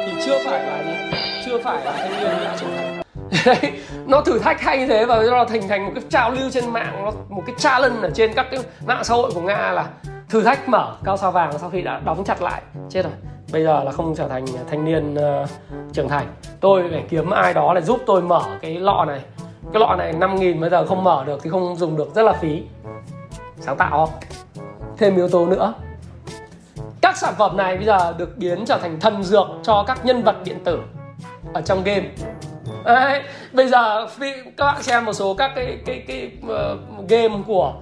[0.05, 1.17] thì chưa phải là gì?
[1.45, 3.01] Chưa phải là thanh niên đã trưởng thành.
[3.45, 3.71] Đấy
[4.07, 6.69] nó thử thách hay như thế và nó thành thành một cái trào lưu trên
[6.69, 9.85] mạng nó một cái challenge ở trên các cái mạng xã hội của nga là
[10.29, 12.61] thử thách mở cao sao vàng sau khi đã đóng chặt lại.
[12.89, 13.13] Chết rồi.
[13.51, 15.49] Bây giờ là không trở thành thanh niên uh,
[15.93, 16.27] trưởng thành.
[16.59, 19.21] Tôi phải kiếm ai đó để giúp tôi mở cái lọ này
[19.73, 22.23] cái lọ này 5 nghìn bây giờ không mở được thì không dùng được rất
[22.23, 22.63] là phí.
[23.59, 24.05] Sáng tạo.
[24.05, 24.19] Không
[24.99, 25.73] thêm yếu tố nữa.
[27.01, 30.23] Các sản phẩm này bây giờ được biến trở thành thần dược cho các nhân
[30.23, 30.79] vật điện tử
[31.53, 32.09] ở trong game.
[32.85, 33.21] Đấy,
[33.53, 34.07] bây giờ
[34.57, 37.73] các bạn xem một số các cái cái cái uh, game của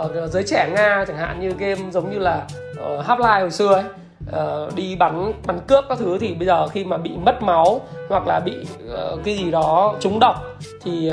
[0.00, 3.74] uh, giới trẻ Nga chẳng hạn như game giống như là uh, Half-Life hồi xưa
[3.74, 3.84] ấy
[4.28, 7.80] uh, đi bắn bắn cướp các thứ thì bây giờ khi mà bị mất máu
[8.08, 8.56] hoặc là bị
[8.92, 10.44] uh, cái gì đó trúng độc
[10.82, 11.12] thì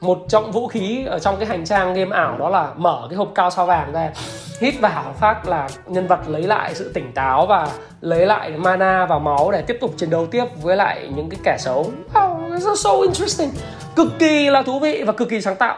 [0.00, 3.16] một trong vũ khí ở trong cái hành trang game ảo đó là mở cái
[3.16, 4.12] hộp cao sao vàng ra
[4.60, 7.68] hít vào phát là nhân vật lấy lại sự tỉnh táo và
[8.00, 11.40] lấy lại mana và máu để tiếp tục chiến đấu tiếp với lại những cái
[11.44, 11.86] kẻ xấu.
[12.14, 13.50] Wow, it's so interesting.
[13.96, 15.76] Cực kỳ là thú vị và cực kỳ sáng tạo.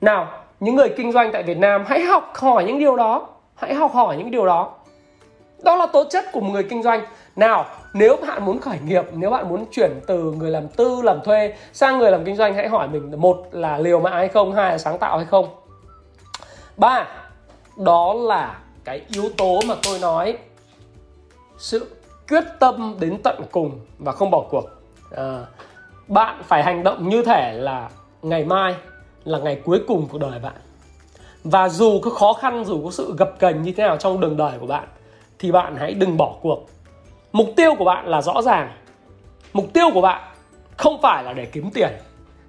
[0.00, 0.26] Nào
[0.60, 3.28] những người kinh doanh tại Việt Nam hãy học hỏi những điều đó.
[3.54, 4.70] Hãy học hỏi những điều đó
[5.62, 7.04] đó là tố chất của một người kinh doanh.
[7.36, 11.20] Nào nếu bạn muốn khởi nghiệp nếu bạn muốn chuyển từ người làm tư làm
[11.24, 14.52] thuê sang người làm kinh doanh hãy hỏi mình một là liều mạng hay không
[14.52, 15.48] hai là sáng tạo hay không.
[16.76, 17.06] Ba
[17.76, 20.38] đó là cái yếu tố mà tôi nói
[21.58, 21.86] sự
[22.28, 24.64] quyết tâm đến tận cùng và không bỏ cuộc.
[25.16, 25.46] À,
[26.08, 27.90] bạn phải hành động như thể là
[28.22, 28.74] ngày mai
[29.24, 30.56] là ngày cuối cùng của đời bạn.
[31.44, 34.36] Và dù có khó khăn dù có sự gập ghềnh như thế nào trong đường
[34.36, 34.88] đời của bạn
[35.42, 36.66] thì bạn hãy đừng bỏ cuộc.
[37.32, 38.72] Mục tiêu của bạn là rõ ràng.
[39.52, 40.20] Mục tiêu của bạn
[40.76, 41.90] không phải là để kiếm tiền.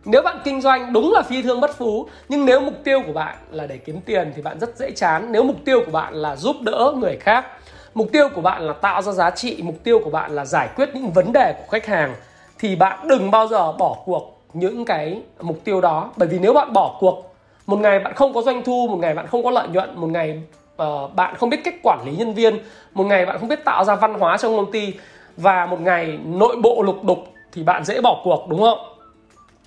[0.05, 3.13] Nếu bạn kinh doanh đúng là phi thương bất phú, nhưng nếu mục tiêu của
[3.13, 5.31] bạn là để kiếm tiền thì bạn rất dễ chán.
[5.31, 7.45] Nếu mục tiêu của bạn là giúp đỡ người khác,
[7.93, 10.69] mục tiêu của bạn là tạo ra giá trị, mục tiêu của bạn là giải
[10.75, 12.15] quyết những vấn đề của khách hàng,
[12.59, 16.11] thì bạn đừng bao giờ bỏ cuộc những cái mục tiêu đó.
[16.17, 19.13] Bởi vì nếu bạn bỏ cuộc, một ngày bạn không có doanh thu, một ngày
[19.13, 20.41] bạn không có lợi nhuận, một ngày
[20.81, 22.59] uh, bạn không biết cách quản lý nhân viên.
[22.93, 24.93] Một ngày bạn không biết tạo ra văn hóa trong công ty.
[25.37, 27.17] Và một ngày nội bộ lục đục
[27.51, 28.79] thì bạn dễ bỏ cuộc đúng không?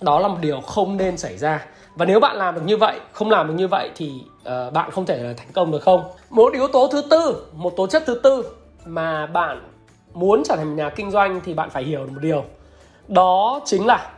[0.01, 1.66] Đó là một điều không nên xảy ra.
[1.95, 4.90] Và nếu bạn làm được như vậy không làm được như vậy thì uh, bạn
[4.90, 6.05] không thể thành công được không?
[6.31, 8.45] Một yếu tố thứ tư một tố chất thứ tư
[8.87, 9.62] mà bạn
[10.14, 12.45] muốn trở thành nhà kinh doanh thì bạn phải hiểu một điều.
[13.09, 14.11] Đó chính là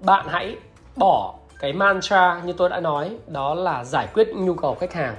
[0.00, 0.56] bạn hãy
[0.96, 5.14] bỏ cái mantra như tôi đã nói, đó là giải quyết nhu cầu khách hàng.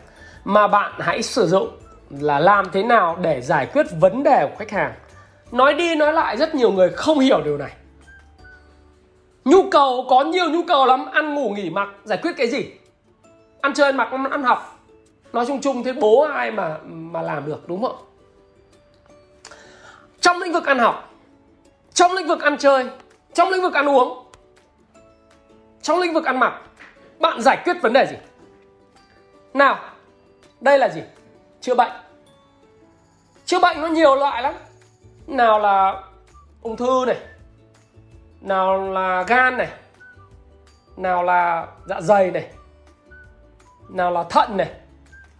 [0.46, 1.70] Mà bạn hãy sử dụng
[2.10, 4.94] là làm thế nào để giải quyết vấn đề của khách hàng.
[5.52, 7.72] Nói đi nói lại, rất nhiều người không hiểu điều này.
[9.46, 11.06] Nhu cầu, có nhiều nhu cầu lắm.
[11.12, 12.72] Ăn, ngủ, nghỉ, mặc, giải quyết cái gì?
[13.62, 14.80] Ăn chơi mặc ăn học.
[15.34, 17.96] Nói chung chung thế, bố ai mà mà làm được, đúng không?
[20.22, 21.14] Trong lĩnh vực ăn học,
[21.94, 22.86] trong lĩnh vực ăn chơi,
[23.34, 24.27] trong lĩnh vực ăn uống
[25.88, 26.62] trong lĩnh vực ăn mặc,
[27.20, 28.16] bạn giải quyết vấn đề gì?
[29.54, 29.80] Nào,
[30.62, 31.02] đây là gì?
[31.62, 31.92] Chữa bệnh.
[33.46, 34.54] Chữa bệnh nó nhiều loại lắm.
[35.28, 36.04] Nào là
[36.62, 37.18] ung thư này,
[38.42, 39.68] nào là gan này,
[40.98, 42.52] nào là dạ dày này,
[43.90, 44.72] nào là thận này,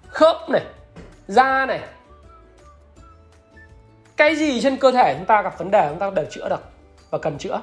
[0.10, 0.66] khớp này,
[1.28, 1.80] da này.
[4.18, 6.62] Cái gì trên cơ thể chúng ta gặp vấn đề, chúng ta đều chữa được
[7.10, 7.62] và cần chữa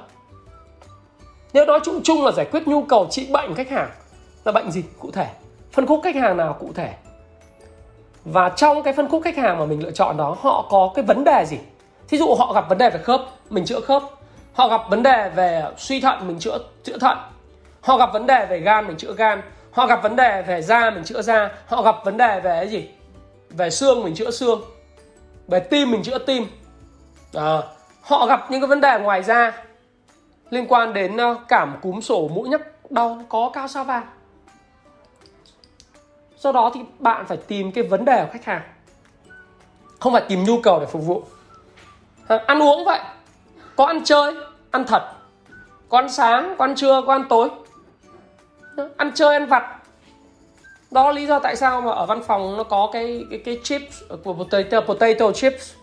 [1.55, 3.89] nếu nói chung chung là giải quyết nhu cầu trị bệnh khách hàng
[4.45, 4.83] là bệnh gì?
[4.99, 5.27] Cụ thể.
[5.71, 6.93] Phân khúc khách hàng nào cụ thể?
[8.25, 11.05] Và trong cái phân khúc khách hàng mà mình lựa chọn đó họ có cái
[11.05, 11.57] vấn đề gì?
[12.07, 14.03] Thí dụ họ gặp vấn đề về khớp mình chữa khớp.
[14.53, 17.17] Họ gặp vấn đề về suy thận mình chữa chữa thận.
[17.81, 19.41] Họ gặp vấn đề về gan mình chữa gan.
[19.71, 21.51] Họ gặp vấn đề về da mình chữa da.
[21.65, 22.89] Họ gặp vấn đề về cái gì?
[23.49, 24.61] Về xương mình chữa xương.
[25.47, 26.45] Về tim mình chữa tim.
[27.33, 27.61] À,
[28.01, 29.65] họ gặp những cái vấn đề ngoài da
[30.49, 34.05] liên quan đến ờ, cảm cúm sổ mũi nhắc đau có cao sao vàng?
[36.37, 38.61] Do đó thì bạn phải tìm cái vấn đề của khách hàng.
[39.99, 41.23] Không phải tìm nhu cầu để phục vụ.
[42.27, 42.99] À, ăn uống vậy.
[43.75, 44.35] Có ăn chơi
[44.71, 45.11] ăn thật.
[45.89, 47.49] Có ăn sáng có ăn trưa có ăn tối.
[48.97, 49.63] Ăn chơi ăn vặt.
[50.91, 53.59] Đó là lý do tại sao mà ở văn phòng nó có cái cái cái
[53.63, 55.73] chips ờ, của potato, potato chips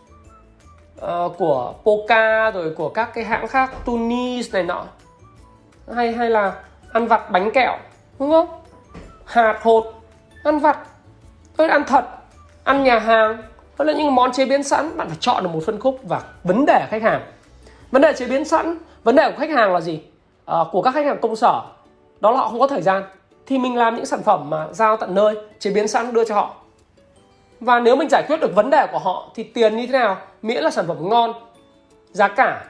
[1.00, 4.84] uh, của Poca rồi của các cái hãng khác Tunis này nọ.
[5.94, 6.52] Hay hay là
[6.92, 7.78] ăn vặt bánh kẹo
[8.18, 8.48] đúng không?
[9.24, 9.94] Hạt hột
[10.44, 10.78] ăn vặt.
[11.56, 12.04] Tôi ăn thật
[12.64, 13.42] ăn nhà hàng.
[13.78, 16.22] Hay là những món chế biến sẵn bạn phải chọn được một phân khúc và
[16.44, 17.22] vấn đề khách hàng.
[17.90, 20.00] Vấn đề chế biến sẵn vấn đề của khách hàng là gì?
[20.46, 21.62] À, của các khách hàng công sở.
[22.20, 23.02] Đó là họ không có thời gian.
[23.46, 26.34] Thì mình làm những sản phẩm mà giao tận nơi chế biến sẵn đưa cho
[26.34, 26.54] họ.
[27.60, 30.16] Và nếu mình giải quyết được vấn đề của họ thì tiền như thế nào?
[30.42, 31.32] Miễn là sản phẩm ngon,
[32.10, 32.64] giá cả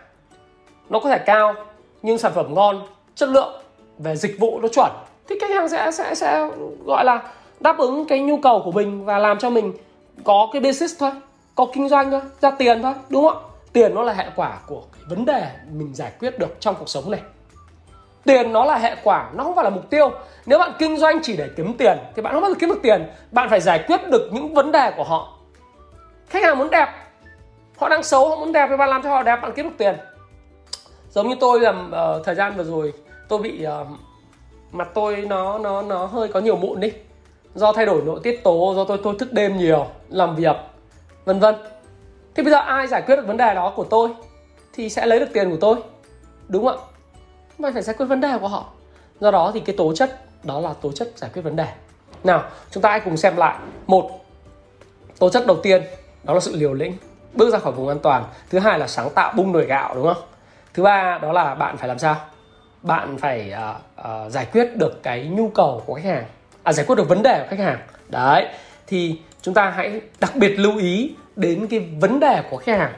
[0.88, 1.54] nó có thể cao,
[2.02, 3.62] nhưng sản phẩm ngon, chất lượng
[3.98, 4.90] về dịch vụ nó chuẩn.
[5.28, 6.48] Thì khách hàng sẽ sẽ sẽ
[6.84, 7.22] gọi là
[7.60, 9.72] đáp ứng cái nhu cầu của mình và làm cho mình
[10.24, 11.10] có cái business thôi,
[11.54, 13.48] có kinh doanh thôi, ra tiền thôi, đúng không ạ?
[13.72, 16.88] Tiền nó là hệ quả của cái vấn đề mình giải quyết được trong cuộc
[16.88, 17.20] sống này.
[18.24, 20.10] Tiền nó là hệ quả, nó không phải là mục tiêu.
[20.46, 22.80] Nếu bạn kinh doanh chỉ để kiếm tiền, thì bạn không bao giờ kiếm được
[22.82, 23.10] tiền.
[23.30, 25.38] Bạn phải giải quyết được những vấn đề của họ.
[26.28, 26.88] Khách hàng muốn đẹp
[27.82, 29.74] họ đang xấu họ muốn đẹp thì bạn làm cho họ đẹp bạn kiếm được
[29.78, 29.94] tiền.
[31.10, 32.92] Giống như tôi làm uh, ờ, thời gian vừa rồi
[33.28, 33.86] tôi bị uh,
[34.72, 36.92] mặt tôi nó nó nó hơi có nhiều mụn đi.
[37.54, 40.56] Do thay đổi nội tiết tố do tôi tôi thức đêm nhiều làm việc
[41.24, 41.54] vân vân.
[42.34, 44.10] Thì bây giờ ai giải quyết được vấn đề đó của tôi
[44.72, 45.76] thì sẽ lấy được tiền của tôi
[46.48, 46.78] đúng không
[47.64, 47.70] ạ?
[47.72, 48.64] Phải giải quyết vấn đề của họ.
[49.20, 51.66] Do đó thì cái tố chất đó là tố chất giải quyết vấn đề.
[52.24, 53.58] Nào chúng ta hãy cùng xem lại.
[53.86, 54.10] Một
[55.18, 55.82] tố chất đầu tiên
[56.24, 56.96] đó là sự liều lĩnh
[57.34, 58.24] bước ra khỏi vùng an toàn.
[58.50, 60.22] Thứ hai là sáng tạo bung nồi gạo đúng không?
[60.74, 62.16] Thứ ba đó là bạn phải làm sao?
[62.82, 66.24] Bạn phải uh, uh, giải quyết được cái nhu cầu của khách hàng.
[66.62, 67.78] À giải quyết được vấn đề của khách hàng.
[68.08, 68.48] Đấy
[68.86, 72.92] thì chúng ta hãy đặc biệt lưu ý đến cái vấn đề của khách hàng.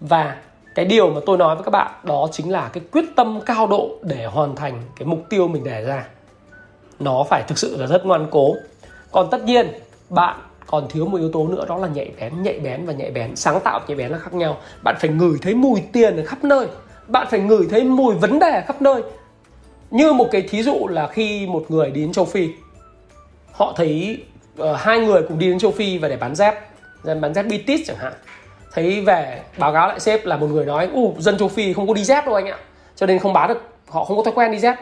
[0.00, 0.36] Và
[0.74, 3.66] cái điều mà tôi nói với các bạn đó chính là cái quyết tâm cao
[3.66, 6.04] độ để hoàn thành cái mục tiêu mình đề ra.
[6.98, 8.54] Nó phải thực sự là rất ngoan cố.
[9.12, 9.72] Còn tất nhiên
[10.08, 10.36] bạn
[10.70, 13.36] còn thiếu một yếu tố nữa đó là nhạy bén nhạy bén và nhạy bén.
[13.36, 14.56] Sáng tạo nhạy bén là khác nhau.
[14.82, 16.66] Bạn phải ngửi thấy mùi tiền ở khắp nơi.
[17.06, 19.02] Bạn phải ngửi thấy mùi vấn đề khắp nơi.
[19.90, 22.48] Như một cái thí dụ là khi một người đi đến châu phi
[23.52, 24.22] họ thấy
[24.62, 26.54] uh, hai người cùng đi đến châu phi và để bán dép
[27.04, 28.12] bán dép bitis chẳng hạn.
[28.72, 31.86] Thấy về báo cáo lại sếp là một người nói u dân châu phi không
[31.86, 32.58] có đi dép đâu anh ạ.
[32.96, 34.76] Cho nên không bán được họ không có thói quen đi dép.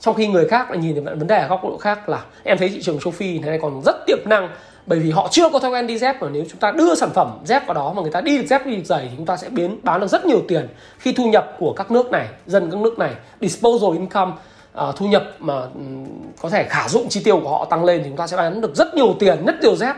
[0.00, 2.58] Trong khi người khác lại nhìn thấy vấn đề ở góc độ khác là em
[2.58, 4.48] thấy thị trường châu phi này còn rất tiềm năng
[4.88, 7.10] bởi vì họ chưa có thói quen đi dép và nếu chúng ta đưa sản
[7.14, 9.26] phẩm dép vào đó mà người ta đi được dép đi được giày thì chúng
[9.26, 12.28] ta sẽ biến bán được rất nhiều tiền khi thu nhập của các nước này
[12.46, 13.14] dân các nước này.
[13.40, 16.06] Disposal income uh, thu nhập mà um,
[16.40, 18.60] có thể khả dụng chi tiêu của họ tăng lên thì chúng ta sẽ bán
[18.60, 19.94] được rất nhiều tiền rất nhiều dép.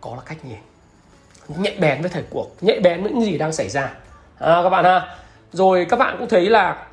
[0.00, 0.58] Có là cách nhìn
[1.56, 3.94] nhạy bén với thời cuộc nhạy bén với những gì đang xảy ra.
[4.38, 5.16] À, các bạn ha.
[5.52, 6.86] Rồi các bạn cũng thấy là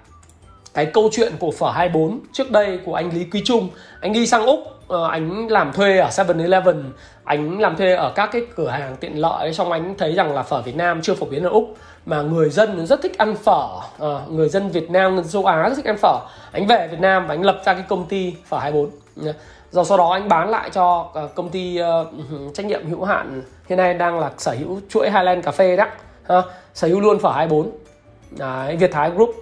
[0.74, 3.70] cái câu chuyện của phở 24 trước đây của anh Lý Quý Trung
[4.02, 6.84] anh đi sang Úc uh, anh làm thuê ở 7-Eleven
[7.24, 10.44] anh làm thuê ở các cái cửa hàng tiện lợi xong anh thấy rằng là
[10.44, 13.68] phở Việt Nam chưa phổ biến ở Úc mà người dân rất thích ăn phở.
[13.76, 16.20] Uh, người dân Việt Nam người châu Á rất thích ăn phở.
[16.52, 19.34] Anh về Việt Nam và anh lập ra cái công ty phở 24 rồi
[19.72, 19.84] dạ.
[19.84, 22.08] sau đó anh bán lại cho uh, công ty uh,
[22.54, 23.42] trách nhiệm hữu hạn.
[23.70, 25.86] Hiện nay đang là sở hữu chuỗi Highland Cà phê đó.
[26.40, 27.72] Uh, sở hữu luôn phở 24
[28.32, 29.36] Đấy, Việt Thái Group.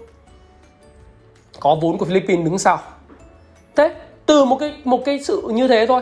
[1.60, 2.80] Có vốn của Philippines đứng sau.
[3.76, 6.02] Thế từ một cái một cái sự như thế thôi.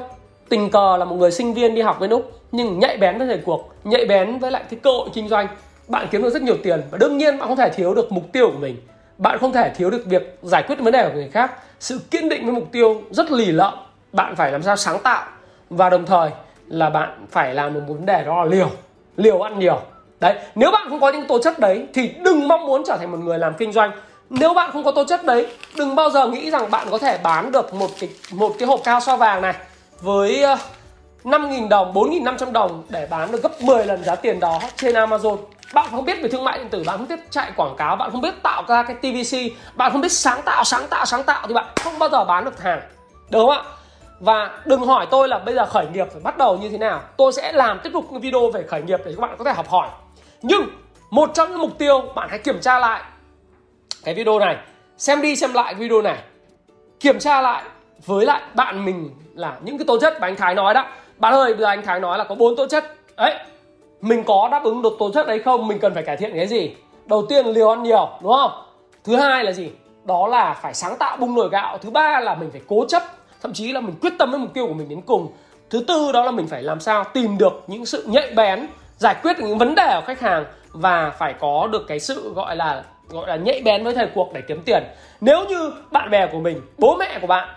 [0.50, 3.28] Tình cờ là một người sinh viên đi học với lúc nhưng nhạy bén với
[3.28, 5.48] thời cuộc, nhạy bén với lại cái cơ hội kinh doanh.
[5.88, 8.24] Bạn kiếm được rất nhiều tiền và đương nhiên bạn không thể thiếu được mục
[8.32, 8.78] tiêu của mình.
[9.18, 11.52] Bạn không thể thiếu được việc giải quyết vấn đề của người khác.
[11.80, 13.74] Sự kiên định với mục tiêu rất lì lợm.
[14.12, 15.26] Bạn phải làm sao sáng tạo
[15.70, 16.30] và đồng thời
[16.68, 18.70] là bạn phải làm một vấn đề đó là liều
[19.18, 19.80] liều ăn nhiều.
[20.20, 23.12] Đấy, nếu bạn không có những tố chất đấy thì đừng mong muốn trở thành
[23.12, 23.92] một người làm kinh doanh
[24.34, 27.18] nếu bạn không có tố chất đấy đừng bao giờ nghĩ rằng bạn có thể
[27.24, 29.54] bán được một cái một cái hộp cao so vàng này
[30.02, 30.58] với ờ,
[31.24, 35.38] 5.000 đồng, 4.500 đồng để bán được gấp 10 lần giá tiền đó trên Amazon.
[35.74, 38.12] Bạn không biết về thương mại điện tử, bạn không biết chạy quảng cáo, bạn
[38.12, 39.38] không biết tạo ra cái TVC,
[39.76, 42.46] bạn không biết sáng tạo, sáng tạo, sáng tạo thì bạn không bao giờ bán
[42.46, 42.82] được hàng.
[43.30, 43.64] đúng không ạ?
[44.20, 47.02] Và đừng hỏi tôi là bây giờ khởi nghiệp phải bắt đầu như thế nào.
[47.18, 49.70] Tôi sẽ làm tiếp tục video về khởi nghiệp để các bạn có thể học
[49.70, 49.88] hỏi.
[50.42, 50.62] Nhưng
[51.10, 53.04] một trong những mục tiêu bạn hãy kiểm tra lại
[54.04, 54.58] cái video này.
[54.98, 56.18] Xem đi xem lại video này.
[57.00, 57.64] Kiểm tra lại
[58.06, 60.86] với lại bạn mình là những cái tố chất mà anh Thái nói đó.
[61.18, 62.96] Bạn ơi, bây giờ anh Thái nói là có bốn tố chất.
[63.16, 63.34] Ấy
[64.02, 65.68] mình có đáp ứng được tố chất đấy không?
[65.68, 66.76] Mình cần phải cải thiện cái gì?
[67.06, 68.52] Đầu tiên, liều ăn nhiều, đúng không?
[69.04, 69.72] Thứ hai là gì?
[70.04, 71.78] Đó là phải sáng tạo bung nồi gạo.
[71.78, 73.04] Thứ ba là mình phải cố chấp.
[73.42, 75.32] Thậm chí là mình quyết tâm với mục tiêu của mình đến cùng.
[75.70, 79.16] Thứ tư đó là mình phải làm sao tìm được những sự nhạy bén, giải
[79.24, 82.84] quyết những vấn đề của khách hàng và phải có được cái sự gọi là
[83.10, 84.84] gọi là nhạy bén với thời cuộc để kiếm tiền.
[85.22, 87.50] Nếu như bạn bè của mình bố mẹ của bạn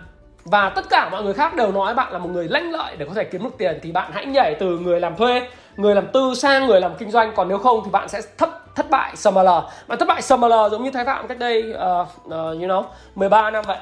[0.44, 3.06] và tất cả mọi người khác đều nói bạn là một người lanh lợi để
[3.06, 6.06] có thể kiếm được tiền thì bạn hãy nhảy từ người làm thuê người làm
[6.12, 7.32] tư sang người làm kinh doanh.
[7.36, 9.48] Còn nếu không thì bạn sẽ thất thất bại SML
[9.86, 12.82] bạn thất bại SML giống như Thái Phạm cách đây uh, uh, you know
[13.14, 13.78] 13 năm vậy.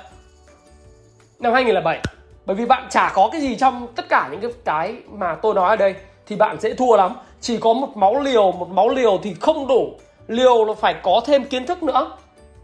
[1.39, 2.01] Năm 2007
[2.47, 5.55] bởi vì bạn chả có cái gì trong tất cả những cái cái mà tôi
[5.55, 5.95] nói ở đây
[6.27, 7.13] thì bạn sẽ thua lắm.
[7.41, 9.95] Chỉ có một máu liều một máu liều thì không đủ
[10.29, 12.11] liều là phải có thêm kiến thức nữa.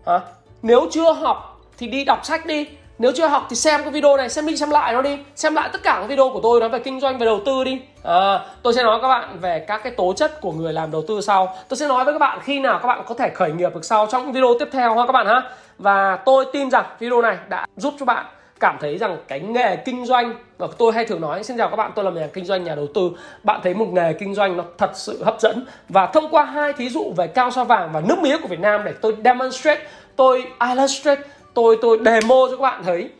[0.06, 0.20] Hả?
[0.62, 2.66] Nếu chưa học thì đi đọc sách đi.
[2.98, 5.18] Nếu chưa học thì xem cái video này xem đi xem lại nó đi.
[5.34, 7.64] Xem lại tất cả các video của tôi nói về kinh doanh về đầu tư
[7.64, 7.80] đi.
[8.02, 11.04] À, tôi sẽ nói các bạn về các cái tố chất của người làm đầu
[11.08, 11.56] tư sau.
[11.68, 13.84] Tôi sẽ nói với các bạn khi nào các bạn có thể khởi nghiệp được
[13.84, 15.42] sau trong video tiếp theo ha các bạn ha.
[15.78, 18.26] Và tôi tin rằng video này đã giúp cho bạn
[18.60, 21.76] cảm thấy rằng cái nghề kinh doanh, và tôi hay thường nói, xin chào các
[21.76, 23.10] bạn, tôi là nhà kinh doanh, nhà đầu tư.
[23.42, 25.66] Bạn thấy một nghề kinh doanh nó thật sự hấp dẫn.
[25.88, 28.60] Và thông qua hai thí dụ về cao sao vàng và nước mía của Việt
[28.60, 29.80] Nam để tôi demonstrate,
[30.16, 31.22] tôi illustrate,
[31.54, 33.10] tôi tôi demo cho các bạn thấy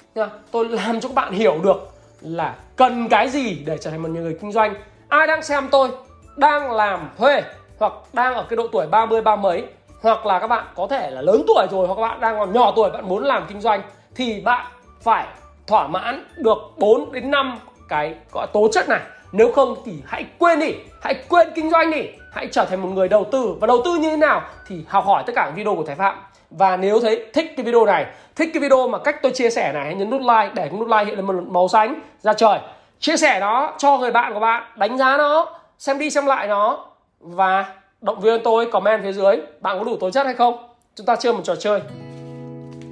[0.51, 1.89] tôi làm cho các bạn hiểu được
[2.21, 4.75] là cần cái gì để trở thành một người kinh doanh.
[5.09, 5.89] Ai đang xem tôi,
[6.37, 7.43] đang làm thuê,
[7.79, 9.65] hoặc đang ở cái độ tuổi 30 ba mấy,
[10.03, 12.53] hoặc là các bạn có thể là lớn tuổi rồi, hoặc các bạn đang còn
[12.53, 13.83] nhỏ tuổi, bạn muốn làm kinh doanh,
[14.15, 14.67] thì bạn
[15.03, 15.27] phải
[15.67, 17.59] thỏa mãn được 4 đến 5
[17.89, 19.01] cái gọi tố chất này.
[19.33, 22.89] Nếu không thì hãy quên đi, hãy quên kinh doanh đi, hãy trở thành một
[22.89, 23.55] người đầu tư.
[23.61, 26.19] Và đầu tư như thế nào thì học hỏi tất cả video của Thái Phạm.
[26.51, 29.73] Và nếu thấy thích cái video này, thích cái video mà cách tôi chia sẻ
[29.73, 32.59] này, hãy nhấn nút like để nút like hiện lên một màu xanh ra trời.
[32.99, 35.47] Chia sẻ nó cho người bạn của bạn, đánh giá nó,
[35.79, 36.87] xem đi xem lại nó.
[37.21, 40.69] Và động viên tôi, comment phía dưới bạn có đủ tố chất hay không.
[40.95, 41.81] Chúng ta chơi một trò chơi.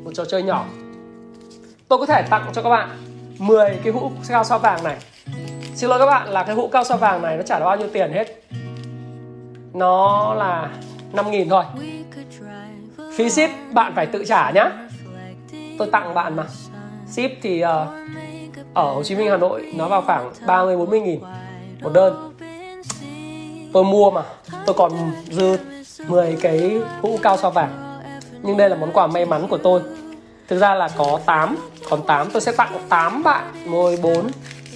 [0.04, 0.64] Một trò chơi nhỏ
[1.88, 2.88] tôi có thể tặng cho các bạn
[3.38, 4.96] 10 cái hũ cao sao vàng này.
[5.74, 7.88] Xin lỗi các bạn là cái hũ cao sao vàng này nó trả bao nhiêu
[7.92, 8.42] tiền hết.
[9.72, 10.70] Nó là
[11.12, 11.64] 5.000 thôi.
[13.14, 14.70] Phí ship bạn phải tự trả nhá.
[15.78, 16.44] Tôi tặng bạn mà.
[17.06, 17.68] Ship thì uh,
[18.74, 21.20] ở Hồ Chí Minh Hà Nội nó vào khoảng 30 40 nghìn
[21.82, 22.34] một đơn.
[23.72, 24.22] Tôi mua mà.
[24.66, 24.92] Tôi còn
[25.30, 25.56] dư
[26.06, 28.00] 10 cái hũ cao sao vàng.
[28.42, 29.80] Nhưng đây là món quà may mắn của tôi
[30.48, 31.56] thực ra là có 8
[31.90, 33.44] còn 8 tôi sẽ tặng 8 bạn.
[33.66, 34.30] Ngồi 4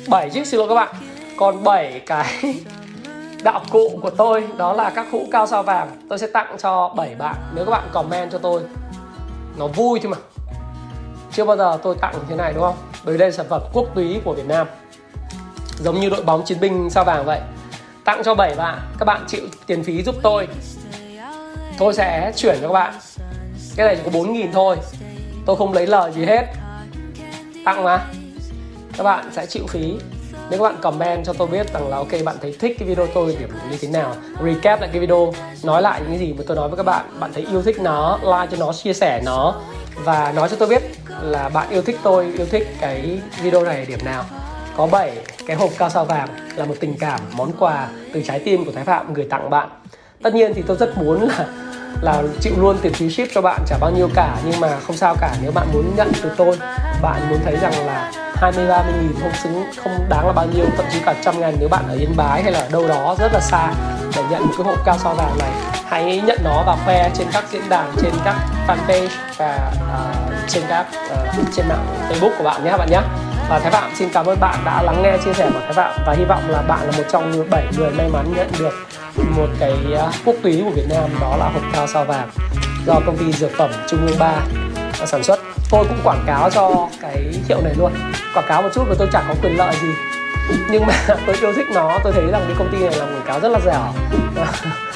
[0.09, 0.95] 7 chứ, xin lỗi các bạn.
[1.37, 2.43] Còn 7 cái
[3.43, 5.89] đạo cụ của tôi, đó là các hũ cao sao vàng.
[6.09, 7.37] Tôi sẽ tặng cho 7 bạn.
[7.55, 8.63] Nếu các bạn comment cho tôi,
[9.59, 10.17] nó vui thôi mà.
[11.33, 12.77] Chưa bao giờ tôi tặng như thế này, đúng không?
[13.05, 14.67] Bởi đây là sản phẩm quốc túy của Việt Nam.
[15.79, 17.41] Giống như đội bóng chiến binh sao vàng vậy.
[18.05, 20.49] Tặng cho 7 bạn, các bạn chịu tiền phí giúp tôi.
[21.79, 22.95] Tôi sẽ chuyển cho các bạn.
[23.77, 24.77] Cái này chỉ có 4 nghìn thôi
[25.46, 26.46] tôi không lấy lời gì hết.
[27.64, 28.07] Tặng mà.
[28.96, 29.94] Các bạn sẽ chịu phí.
[30.50, 33.07] Nếu các bạn comment cho tôi biết rằng là ok, bạn thấy thích cái video
[33.07, 35.33] tôi điểm như thế nào, recap lại cái video,
[35.64, 37.07] nói lại những cái gì mà tôi nói với các bạn.
[37.20, 39.55] Bạn thấy yêu thích nó, like cho nó, chia sẻ nó.
[40.05, 40.83] Và nói cho tôi biết
[41.22, 44.24] là bạn yêu thích tôi, yêu thích cái video này điểm nào.
[44.76, 48.38] Có 7 cái hộp cao sao vàng là một tình cảm, món quà từ trái
[48.38, 49.68] tim của Thái Phạm gửi tặng bạn.
[50.22, 51.46] Tất nhiên thì tôi rất muốn là
[52.00, 54.96] là chịu luôn tiền phí ship cho bạn trả bao nhiêu cả nhưng mà không
[54.96, 55.35] sao cả.
[55.42, 56.57] Nếu bạn muốn nhận từ tôi
[57.02, 60.64] bạn muốn thấy rằng là 20 30 nghìn không xứng không đáng là bao nhiêu
[60.76, 63.16] thậm chí cả trăm ngàn nếu bạn ở Yên Bái hay là ở đâu đó
[63.18, 63.74] rất là xa
[64.16, 65.50] để nhận một cái hộp cao sao vàng này
[65.87, 68.37] hãy nhận nó và khoe trên các diễn đàn trên các
[68.68, 70.87] fanpage và uh, trên các
[71.38, 73.00] uh, trên mạng Facebook của bạn nhé bạn nhé
[73.48, 76.00] và Thái Phạm, xin cảm ơn bạn đã lắng nghe, chia sẻ của Thái Phạm.
[76.07, 78.74] Và hy vọng là bạn là một trong 7 người may mắn nhận được
[79.37, 82.31] một cái à, quốc túy của Việt Nam, đó là hộp cao sao vàng
[82.87, 84.26] do công ty dược phẩm Trung ương 3
[85.00, 85.40] à, sản xuất.
[85.70, 87.92] Tôi cũng quảng cáo cho cái hiệu này luôn.
[88.35, 89.88] Quảng cáo một chút và tôi chẳng có quyền lợi gì.
[90.70, 90.94] Nhưng mà
[91.26, 91.98] tôi yêu thích nó.
[92.05, 93.92] Tôi thấy rằng cái công ty này là quảng cáo rất là dẻo.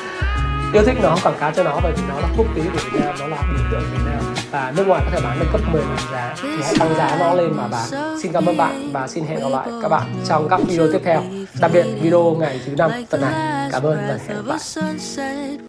[0.76, 3.00] yêu thích nó, quảng cáo cho nó, bởi vì nó là quốc tế của Việt
[3.00, 4.34] Nam, nó là biểu tượng Việt Nam.
[4.50, 7.16] Và nước ngoài có thể bán được gấp 10 lần giá, thì hãy tăng giá
[7.20, 8.18] nó lên mà bán.
[8.22, 11.00] Xin cảm ơn bạn và xin hẹn gặp lại các bạn trong các video tiếp
[11.04, 11.22] theo,
[11.60, 13.68] đặc biệt video ngày thứ năm tuần này.
[13.72, 15.58] Cảm ơn và hẹn gặp lại.